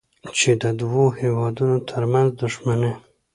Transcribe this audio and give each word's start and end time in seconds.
چې 0.37 0.49
د 0.61 0.63
دوو 0.79 1.05
هېوادونو 1.19 1.77
ترمنځ 1.89 2.29
دوښمني 2.41 2.93